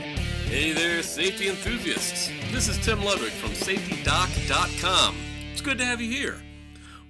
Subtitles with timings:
[0.00, 2.30] Hey there, safety enthusiasts.
[2.52, 5.16] This is Tim Ludwig from SafetyDoc.com.
[5.52, 6.40] It's good to have you here.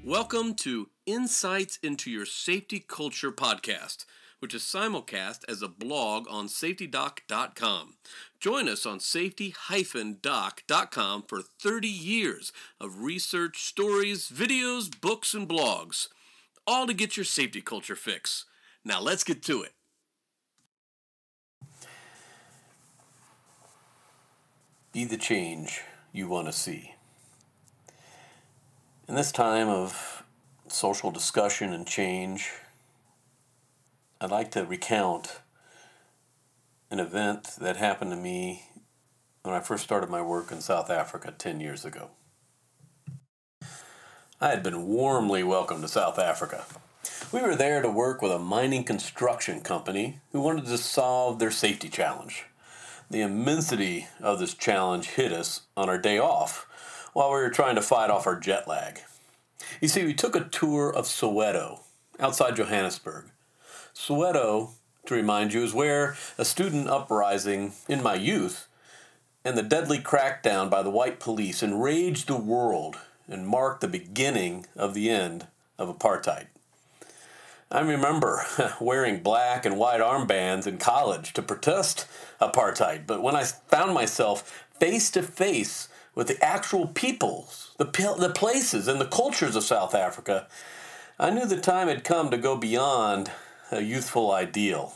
[0.04, 4.06] Welcome to Insights into Your Safety Culture podcast,
[4.40, 7.94] which is simulcast as a blog on SafetyDoc.com.
[8.40, 16.08] Join us on safety-doc.com for 30 years of research, stories, videos, books, and blogs,
[16.66, 18.46] all to get your safety culture fix.
[18.84, 19.72] Now let's get to it.
[24.92, 26.96] Be the change you want to see.
[29.06, 30.24] In this time of
[30.66, 32.50] social discussion and change,
[34.20, 35.42] I'd like to recount
[36.90, 38.64] an event that happened to me
[39.44, 42.10] when I first started my work in South Africa 10 years ago.
[44.40, 46.64] I had been warmly welcomed to South Africa.
[47.30, 51.52] We were there to work with a mining construction company who wanted to solve their
[51.52, 52.46] safety challenge.
[53.10, 56.68] The immensity of this challenge hit us on our day off
[57.12, 59.00] while we were trying to fight off our jet lag.
[59.80, 61.80] You see, we took a tour of Soweto
[62.20, 63.24] outside Johannesburg.
[63.92, 64.70] Soweto,
[65.06, 68.68] to remind you, is where a student uprising in my youth
[69.44, 74.66] and the deadly crackdown by the white police enraged the world and marked the beginning
[74.76, 76.46] of the end of apartheid.
[77.72, 78.44] I remember
[78.80, 82.06] wearing black and white armbands in college to protest
[82.40, 88.32] apartheid, but when I found myself face to face with the actual peoples, the, the
[88.34, 90.48] places, and the cultures of South Africa,
[91.18, 93.30] I knew the time had come to go beyond
[93.70, 94.94] a youthful ideal.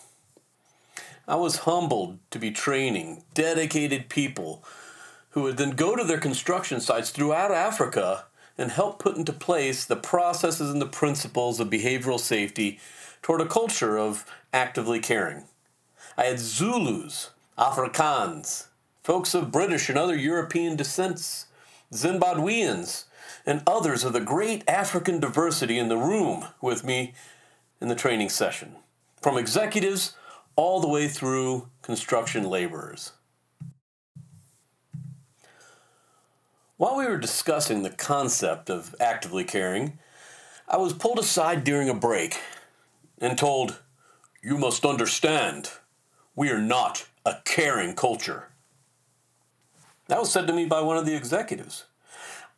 [1.28, 4.64] I was humbled to be training dedicated people
[5.30, 8.24] who would then go to their construction sites throughout Africa
[8.56, 12.78] and help put into place the processes and the principles of behavioral safety
[13.22, 15.44] toward a culture of actively caring.
[16.16, 18.66] I had Zulus, Afrikaans,
[19.02, 21.46] folks of British and other European descents,
[21.92, 23.04] Zimbabweans,
[23.46, 27.14] and others of the great African diversity in the room with me
[27.80, 28.76] in the training session,
[29.20, 30.14] from executives
[30.56, 33.12] all the way through construction laborers.
[36.84, 39.98] While we were discussing the concept of actively caring,
[40.68, 42.38] I was pulled aside during a break
[43.16, 43.80] and told,
[44.42, 45.70] You must understand,
[46.36, 48.50] we are not a caring culture.
[50.08, 51.86] That was said to me by one of the executives.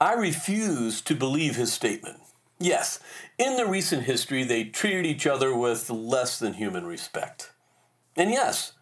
[0.01, 2.19] I refused to believe his statement.
[2.59, 2.99] Yes,
[3.39, 7.53] in the recent history, they treated each other with less than human respect.
[8.17, 8.73] And yes,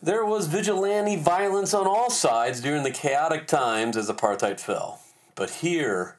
[0.00, 5.00] there was vigilante violence on all sides during the chaotic times as apartheid fell.
[5.34, 6.18] But here,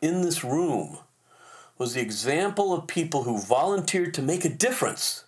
[0.00, 0.98] in this room,
[1.76, 5.24] was the example of people who volunteered to make a difference.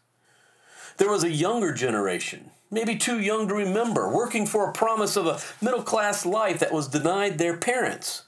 [0.97, 5.27] There was a younger generation, maybe too young to remember, working for a promise of
[5.27, 8.25] a middle class life that was denied their parents.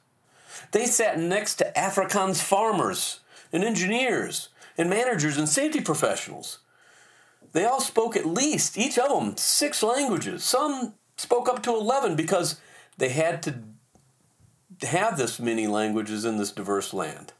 [0.72, 3.20] They sat next to Afrikaans farmers
[3.52, 6.58] and engineers and managers and safety professionals
[7.52, 10.44] they all spoke at least, each of them, six languages.
[10.44, 12.60] Some spoke up to 11 because
[12.98, 13.62] they had to
[14.86, 17.32] have this many languages in this diverse land.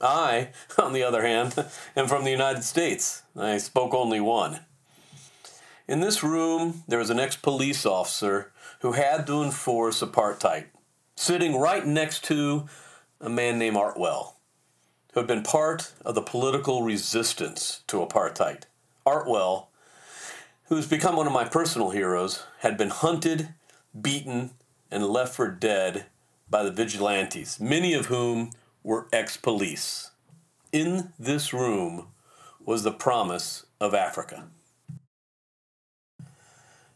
[0.00, 1.54] I, on the other hand,
[1.96, 3.22] am from the United States.
[3.36, 4.60] I spoke only one.
[5.86, 10.66] In this room, there was an ex police officer who had to enforce apartheid,
[11.16, 12.66] sitting right next to
[13.20, 14.34] a man named Artwell,
[15.12, 18.64] who had been part of the political resistance to apartheid.
[19.08, 19.68] Artwell,
[20.64, 23.54] who's become one of my personal heroes, had been hunted,
[23.98, 24.50] beaten,
[24.90, 26.04] and left for dead
[26.50, 28.50] by the vigilantes, many of whom
[28.82, 30.10] were ex police.
[30.72, 32.08] In this room
[32.62, 34.48] was the promise of Africa.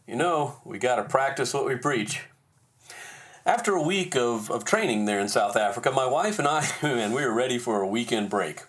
[0.05, 2.21] You know, we got to practice what we preach.
[3.43, 7.11] After a week of, of training there in South Africa, my wife and I, man,
[7.11, 8.61] we were ready for a weekend break.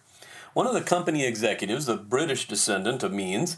[0.54, 3.56] One of the company executives, a British descendant of Means,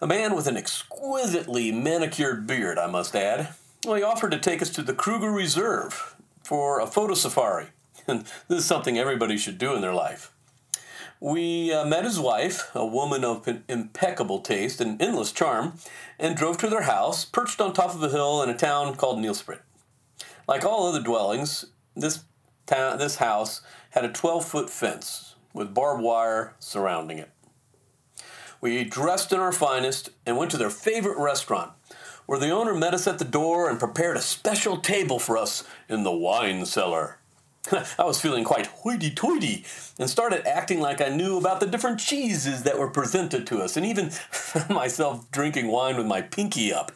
[0.00, 3.50] a man with an exquisitely manicured beard, I must add,
[3.84, 7.66] well, he offered to take us to the Kruger Reserve for a photo safari.
[8.08, 10.32] And this is something everybody should do in their life.
[11.20, 15.74] We uh, met his wife, a woman of impeccable taste and endless charm,
[16.18, 19.18] and drove to their house, perched on top of a hill in a town called
[19.18, 19.60] Nelspruit.
[20.48, 22.24] Like all other dwellings, this,
[22.66, 27.30] ta- this house had a 12 foot fence with barbed wire surrounding it.
[28.60, 31.72] We dressed in our finest and went to their favorite restaurant,
[32.26, 35.64] where the owner met us at the door and prepared a special table for us
[35.88, 37.18] in the wine cellar.
[37.98, 39.64] I was feeling quite hoity toity
[39.98, 43.76] and started acting like I knew about the different cheeses that were presented to us,
[43.76, 46.92] and even found myself drinking wine with my pinky up.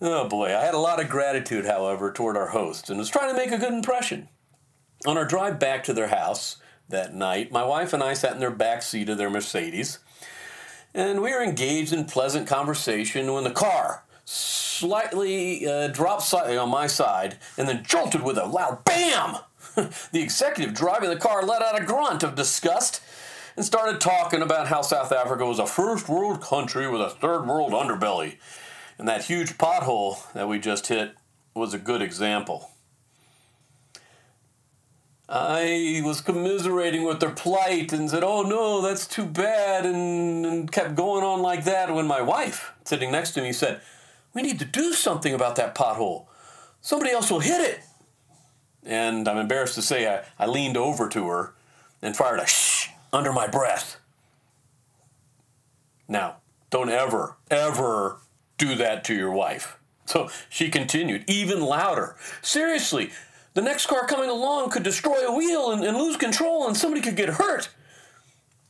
[0.00, 3.30] Oh boy, I had a lot of gratitude, however, toward our host and was trying
[3.30, 4.28] to make a good impression.
[5.06, 6.56] On our drive back to their house
[6.90, 9.98] that night, my wife and I sat in their back seat of their Mercedes,
[10.94, 16.68] and we were engaged in pleasant conversation when the car slightly uh, dropped slightly on
[16.68, 19.36] my side and then jolted with a loud BAM!
[20.12, 23.00] the executive driving the car let out a grunt of disgust
[23.56, 27.46] and started talking about how South Africa was a first world country with a third
[27.46, 28.36] world underbelly.
[28.98, 31.14] And that huge pothole that we just hit
[31.54, 32.69] was a good example.
[35.32, 40.72] I was commiserating with their plight and said, Oh no, that's too bad, and, and
[40.72, 43.80] kept going on like that when my wife, sitting next to me, said,
[44.34, 46.26] We need to do something about that pothole.
[46.80, 47.80] Somebody else will hit it.
[48.82, 51.54] And I'm embarrassed to say I, I leaned over to her
[52.02, 54.00] and fired a shh under my breath.
[56.08, 56.36] Now,
[56.70, 58.18] don't ever, ever
[58.58, 59.78] do that to your wife.
[60.06, 62.16] So she continued, even louder.
[62.42, 63.12] Seriously,
[63.60, 67.02] the next car coming along could destroy a wheel and, and lose control, and somebody
[67.02, 67.68] could get hurt.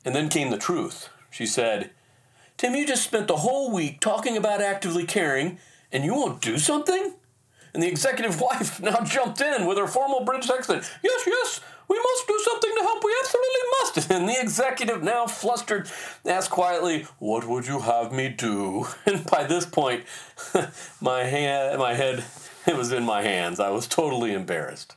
[0.04, 1.10] And then came the truth.
[1.31, 1.90] She said,
[2.56, 5.58] Tim, you just spent the whole week talking about actively caring,
[5.92, 7.14] and you won't do something?
[7.72, 10.90] And the executive wife now jumped in with her formal British accent.
[11.04, 13.04] Yes, yes, we must do something to help.
[13.04, 14.10] We absolutely must.
[14.10, 15.88] And the executive, now flustered,
[16.26, 18.88] asked quietly, What would you have me do?
[19.06, 20.02] And by this point,
[21.00, 21.22] my,
[21.78, 22.25] my head
[22.66, 23.60] it was in my hands.
[23.60, 24.96] I was totally embarrassed.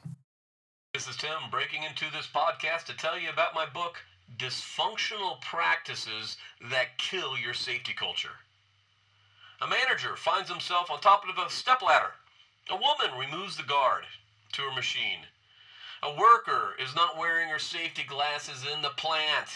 [0.93, 3.97] This is Tim breaking into this podcast to tell you about my book,
[4.37, 6.37] Dysfunctional Practices
[6.69, 8.35] That Kill Your Safety Culture.
[9.61, 12.11] A manager finds himself on top of a stepladder
[12.69, 14.05] a woman removes the guard
[14.53, 15.27] to her machine.
[16.01, 19.49] A worker is not wearing her safety glasses in the plant.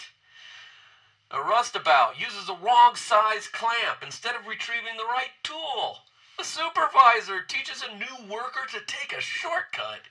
[1.30, 5.98] A roustabout uses the wrong size clamp instead of retrieving the right tool.
[6.40, 10.02] A supervisor teaches a new worker to take a shortcut.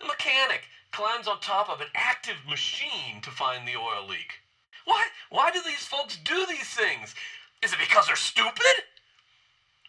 [0.00, 4.40] A mechanic climbs on top of an active machine to find the oil leak.
[4.86, 7.14] Why, why do these folks do these things?
[7.62, 8.84] Is it because they're stupid?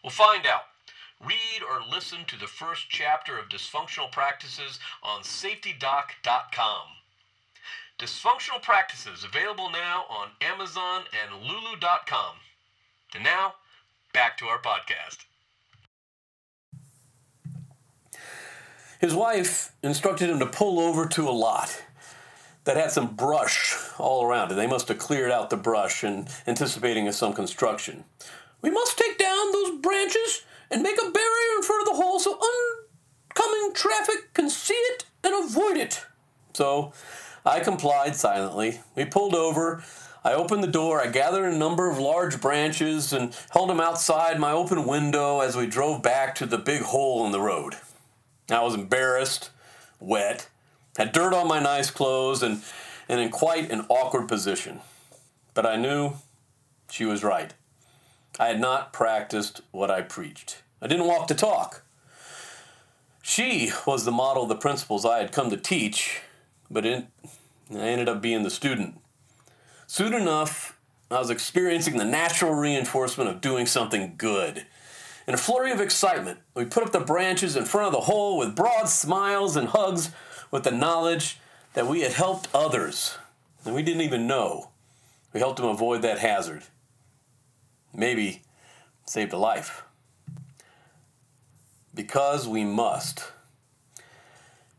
[0.03, 0.63] We'll find out.
[1.21, 6.87] Read or listen to the first chapter of Dysfunctional Practices on safetydoc.com.
[7.97, 12.35] Dysfunctional Practices available now on Amazon and Lulu.com.
[13.13, 13.55] And now,
[14.13, 15.25] back to our podcast.
[19.01, 21.81] His wife instructed him to pull over to a lot
[22.65, 24.55] that had some brush all around it.
[24.55, 28.03] They must have cleared out the brush in anticipating of some construction.
[28.61, 32.19] We must take down those branches and make a barrier in front of the hole
[32.19, 36.05] so oncoming traffic can see it and avoid it.
[36.53, 36.93] So
[37.43, 38.81] I complied silently.
[38.93, 39.83] We pulled over.
[40.23, 41.01] I opened the door.
[41.01, 45.57] I gathered a number of large branches and held them outside my open window as
[45.57, 47.77] we drove back to the big hole in the road.
[48.53, 49.49] I was embarrassed,
[49.99, 50.49] wet,
[50.97, 52.61] had dirt on my nice clothes, and,
[53.07, 54.81] and in quite an awkward position.
[55.53, 56.13] But I knew
[56.89, 57.53] she was right.
[58.39, 60.63] I had not practiced what I preached.
[60.81, 61.83] I didn't walk the talk.
[63.21, 66.21] She was the model of the principles I had come to teach,
[66.69, 67.05] but it,
[67.71, 68.99] I ended up being the student.
[69.85, 70.77] Soon enough,
[71.11, 74.65] I was experiencing the natural reinforcement of doing something good.
[75.31, 78.37] In a flurry of excitement, we put up the branches in front of the hole
[78.37, 80.11] with broad smiles and hugs
[80.51, 81.39] with the knowledge
[81.71, 83.17] that we had helped others,
[83.63, 84.71] and we didn't even know.
[85.31, 86.63] We helped them avoid that hazard
[87.93, 88.41] maybe
[89.05, 89.85] saved a life.
[91.95, 93.31] Because we must.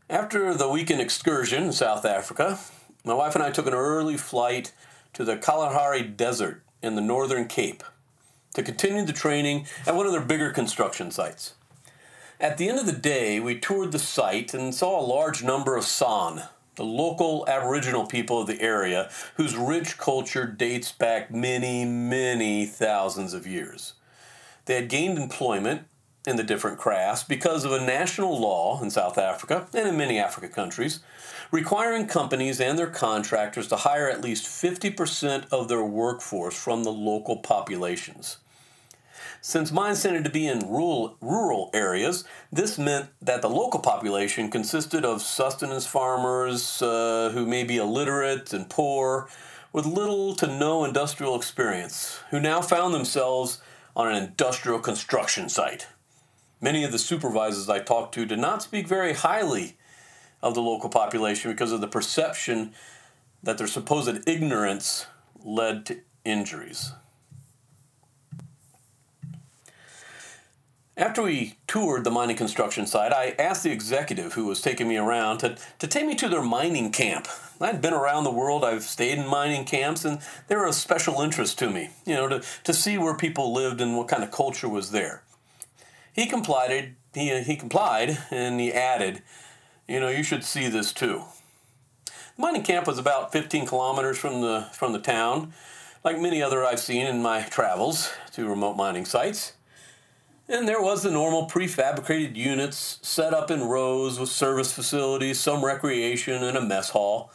[0.07, 2.59] After the weekend excursion in South Africa,
[3.03, 4.71] my wife and I took an early flight
[5.13, 7.83] to the Kalahari Desert in the Northern Cape
[8.53, 11.53] to continue the training at one of their bigger construction sites.
[12.39, 15.77] At the end of the day, we toured the site and saw a large number
[15.77, 16.43] of San,
[16.75, 23.33] the local Aboriginal people of the area whose rich culture dates back many, many thousands
[23.33, 23.93] of years.
[24.65, 25.83] They had gained employment
[26.25, 30.19] in the different crafts because of a national law in South Africa and in many
[30.19, 31.01] Africa countries
[31.51, 36.91] requiring companies and their contractors to hire at least 50% of their workforce from the
[36.91, 38.37] local populations.
[39.45, 44.49] Since mines tended to be in rural, rural areas, this meant that the local population
[44.49, 49.27] consisted of sustenance farmers uh, who may be illiterate and poor,
[49.73, 53.61] with little to no industrial experience, who now found themselves
[53.97, 55.87] on an industrial construction site.
[56.61, 59.75] Many of the supervisors I talked to did not speak very highly
[60.41, 62.71] of the local population because of the perception
[63.43, 65.07] that their supposed ignorance
[65.43, 66.93] led to injuries.
[70.95, 74.97] After we toured the mining construction site, I asked the executive who was taking me
[74.97, 77.27] around to, to take me to their mining camp.
[77.59, 81.21] I'd been around the world, I've stayed in mining camps, and they were of special
[81.21, 84.29] interest to me, you know, to, to see where people lived and what kind of
[84.29, 85.23] culture was there.
[86.13, 89.23] He complied, he, he complied, and he added,
[89.87, 91.23] you know, you should see this too.
[92.05, 95.53] The mining camp was about 15 kilometers from the, from the town,
[96.03, 99.53] like many other I've seen in my travels to remote mining sites.
[100.53, 105.65] And there was the normal prefabricated units set up in rows with service facilities, some
[105.65, 107.31] recreation, and a mess hall.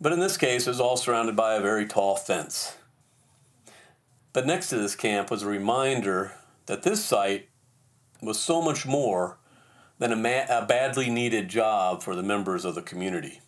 [0.00, 2.76] But in this case, it was all surrounded by a very tall fence.
[4.32, 6.32] But next to this camp was a reminder
[6.66, 7.50] that this site
[8.20, 9.38] was so much more
[10.00, 13.42] than a, ma- a badly needed job for the members of the community,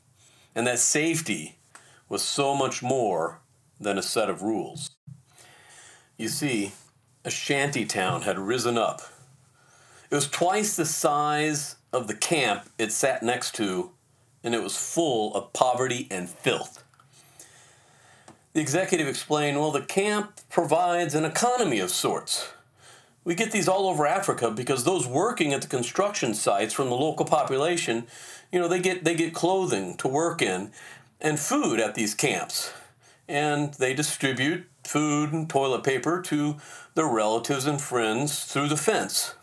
[0.54, 1.58] and that safety
[2.08, 3.40] was so much more
[3.80, 4.92] than a set of rules.
[6.16, 6.70] You see,
[7.26, 9.02] a shanty town had risen up.
[10.10, 13.90] It was twice the size of the camp it sat next to,
[14.44, 16.84] and it was full of poverty and filth.
[18.52, 22.48] The executive explained well, the camp provides an economy of sorts.
[23.24, 26.94] We get these all over Africa because those working at the construction sites from the
[26.94, 28.06] local population,
[28.52, 30.70] you know, they get they get clothing to work in
[31.20, 32.72] and food at these camps.
[33.28, 36.56] And they distribute food and toilet paper to
[36.94, 39.34] their relatives and friends through the fence.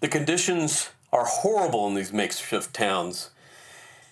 [0.00, 3.30] The conditions are horrible in these makeshift towns.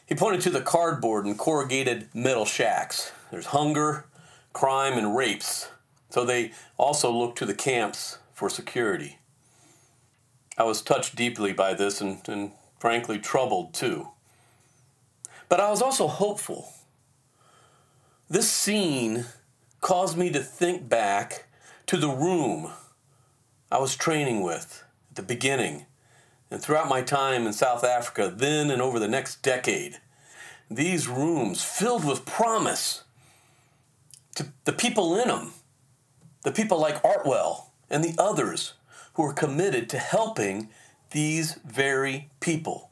[0.07, 3.13] He pointed to the cardboard and corrugated metal shacks.
[3.31, 4.07] There's hunger,
[4.53, 5.69] crime, and rapes,
[6.11, 9.19] so they also look to the camps for security.
[10.59, 14.09] I was touched deeply by this and, and frankly troubled too.
[15.49, 16.73] But I was also hopeful.
[18.29, 19.27] This scene
[19.81, 21.47] caused me to think back
[21.87, 22.71] to the room
[23.71, 25.87] I was training with at the beginning
[26.51, 29.99] and throughout my time in South Africa, then and over the next decade.
[30.71, 33.05] These rooms filled with promise
[34.37, 35.53] to the people in them,
[36.43, 38.75] the people like Artwell and the others
[39.15, 40.69] who are committed to helping
[41.11, 42.91] these very people.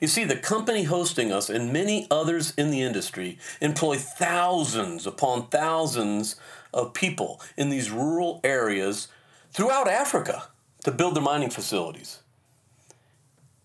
[0.00, 5.48] You see, the company hosting us and many others in the industry employ thousands upon
[5.48, 6.36] thousands
[6.72, 9.08] of people in these rural areas
[9.52, 10.44] throughout Africa
[10.84, 12.20] to build their mining facilities.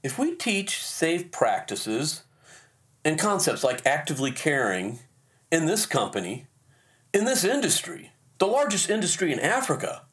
[0.01, 2.23] If we teach safe practices
[3.05, 4.99] and concepts like actively caring
[5.51, 6.47] in this company,
[7.13, 10.03] in this industry, the largest industry in Africa,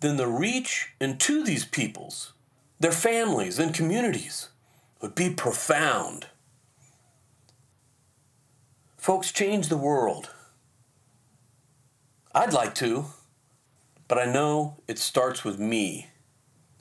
[0.00, 2.32] then the reach into these peoples,
[2.80, 4.48] their families, and communities
[5.00, 6.26] would be profound.
[8.96, 10.30] Folks, change the world.
[12.34, 13.06] I'd like to,
[14.06, 16.08] but I know it starts with me.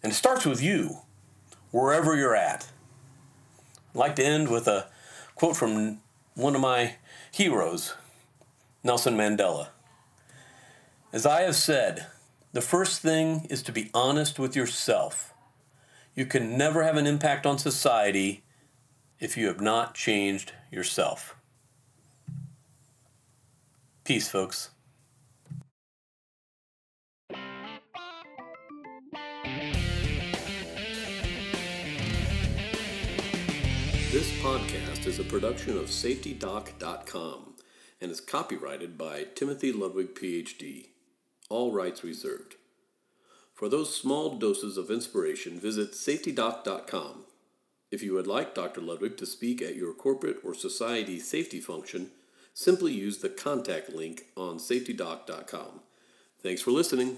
[0.03, 0.99] And it starts with you,
[1.71, 2.67] wherever you're at.
[3.93, 4.87] I'd like to end with a
[5.35, 5.99] quote from
[6.35, 6.95] one of my
[7.31, 7.93] heroes,
[8.83, 9.69] Nelson Mandela.
[11.13, 12.07] As I have said,
[12.51, 15.33] the first thing is to be honest with yourself
[16.17, 18.43] you can never have an impact on society
[19.19, 21.35] if you have not changed yourself.
[24.03, 24.71] Peace, folks.
[34.11, 37.53] This podcast is a production of SafetyDoc.com
[38.01, 40.87] and is copyrighted by Timothy Ludwig, PhD.
[41.49, 42.55] All rights reserved.
[43.57, 47.23] For those small doses of inspiration, visit safetydoc.com.
[47.89, 48.81] If you would like Dr.
[48.81, 52.11] Ludwig to speak at your corporate or society safety function,
[52.53, 55.79] simply use the contact link on safetydoc.com.
[56.39, 57.17] Thanks for listening.